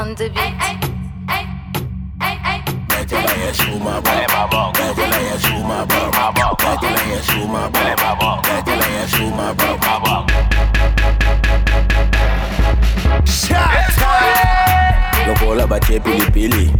on 0.00 0.14
the 0.14 0.30
beat. 0.30 0.80
Lokola 15.26 15.66
bache 15.66 16.00
pilipili 16.00 16.72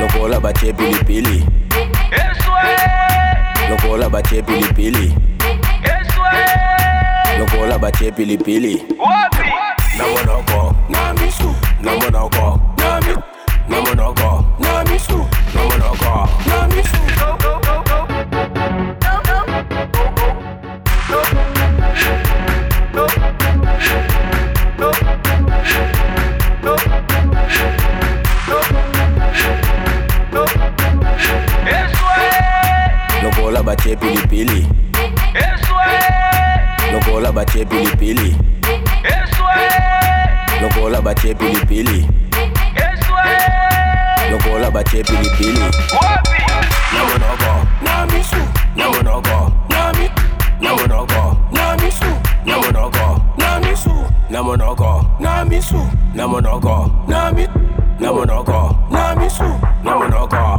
Lokola 0.00 0.40
bache 0.40 0.72
pilipili 0.72 1.46
Lokola 3.70 4.08
bache 4.10 4.42
pilipili 4.42 5.14
Lokola 7.38 7.78
bache 7.78 8.12
pilipili 8.12 8.84
Wapi 8.98 9.43
Lokola 33.74 33.92
bache 33.92 33.96
pilipili. 33.96 34.66
Lokola 36.92 37.32
bache 37.32 37.64
pilipili. 37.64 38.36
Lokola 40.62 41.00
bache 41.00 41.34
pilipili. 41.34 42.06
Lokola 44.30 44.70
bache 44.70 45.02
pilipili. 45.02 45.70
Namonoko, 46.94 47.66
namisu, 47.82 48.36
namonoko, 48.76 49.52
nami, 49.68 50.10
namonoko, 50.60 51.36
namisu, 51.52 52.06
namonoko, 52.46 53.20
namisu, 53.36 53.90
namonoko, 54.30 55.04
namisu, 55.20 55.88
namonoko, 56.14 56.90
nami, 57.08 57.48
namonoko, 58.00 58.76
namisu, 58.90 59.44
namonoko, 59.84 60.53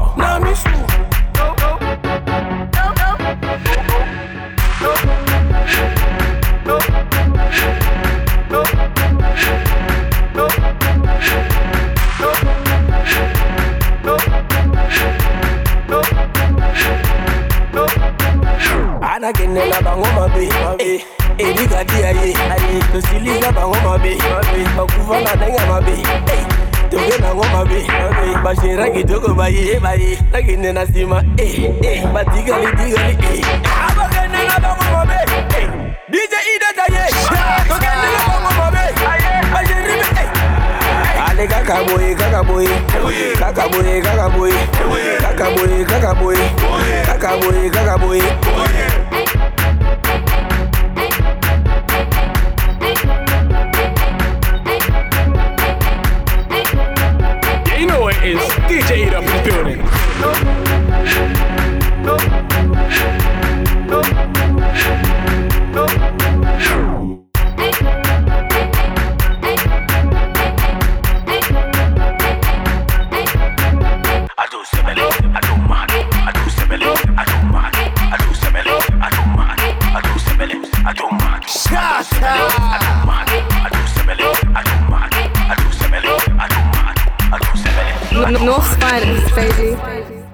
anakenela 19.25 19.81
bango 19.81 20.05
mabe 20.15 20.49
elikadi 21.37 21.93
aye 22.03 22.35
aye 22.51 22.81
tosiliza 22.93 23.51
bango 23.51 23.75
mabe 23.83 24.17
bakufa 24.77 25.19
na 25.21 25.35
ndenge 25.35 25.57
ya 25.57 25.65
mabe 25.65 25.91
toke 26.91 27.17
nango 27.21 27.43
mabe 27.43 27.87
bashera 28.43 28.89
kitoko 28.89 29.33
baye 29.33 29.79
nakende 30.31 30.73
na 30.73 30.83
nsima 30.83 31.23
batikali 32.13 32.67
tikali 32.67 33.45
abakenela 33.89 34.59
bango 34.59 34.83
mabe 34.93 35.15
dj 36.09 36.33
idetaye 36.55 37.09
tokenela 37.67 38.21
bango 38.27 38.51
mabe 38.57 38.79
basheribe 39.53 40.29
ale 41.27 41.47
kaka 41.47 41.83
boye 41.83 42.15
kaka 42.15 42.43
boye 42.43 42.69
kaka 43.39 43.69
boye 43.69 44.01
kaka 44.01 44.29
boye 44.29 44.61
kaka 45.21 45.45
boye 45.51 45.85
kaka 45.85 46.13
boye 46.15 46.49
kaka 47.05 47.37
boye 47.37 47.69
kaka 47.69 47.97
boye 47.97 48.21
is. 58.25 58.39
DJ 58.67 59.07
EDOTT 59.07 59.21
in 59.21 59.37
the 59.37 59.43
building. 59.51 59.79
Wolfspiders, 88.55 89.35
baby. 89.35 90.24